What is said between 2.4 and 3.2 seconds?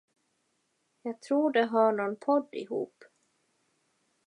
ihop.